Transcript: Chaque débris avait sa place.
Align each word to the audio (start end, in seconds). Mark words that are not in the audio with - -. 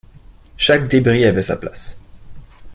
Chaque 0.57 0.87
débris 0.87 1.25
avait 1.25 1.43
sa 1.43 1.57
place. 1.57 1.95